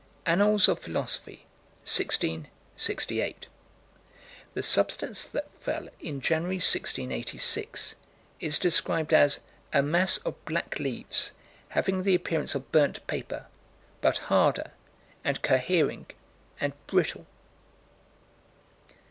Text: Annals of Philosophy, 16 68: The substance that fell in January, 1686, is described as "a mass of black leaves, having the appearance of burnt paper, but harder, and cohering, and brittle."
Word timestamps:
Annals 0.25 0.67
of 0.67 0.79
Philosophy, 0.79 1.45
16 1.85 2.47
68: 2.75 3.45
The 4.55 4.63
substance 4.63 5.25
that 5.25 5.51
fell 5.51 5.89
in 5.99 6.21
January, 6.21 6.55
1686, 6.55 7.93
is 8.39 8.57
described 8.57 9.13
as 9.13 9.41
"a 9.71 9.83
mass 9.83 10.17
of 10.17 10.43
black 10.45 10.79
leaves, 10.79 11.33
having 11.69 12.01
the 12.01 12.15
appearance 12.15 12.55
of 12.55 12.71
burnt 12.71 13.05
paper, 13.05 13.45
but 14.01 14.17
harder, 14.17 14.71
and 15.23 15.43
cohering, 15.43 16.07
and 16.59 16.73
brittle." 16.87 17.27